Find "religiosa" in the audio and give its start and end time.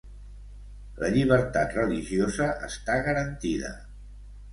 1.79-2.47